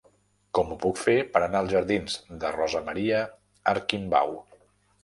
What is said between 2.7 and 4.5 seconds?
Maria Arquimbau?